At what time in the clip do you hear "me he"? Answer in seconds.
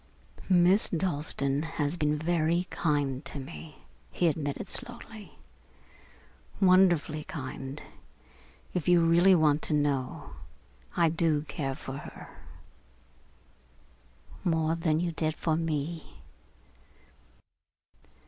3.39-4.27